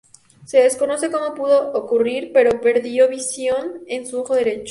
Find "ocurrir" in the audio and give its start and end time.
1.73-2.31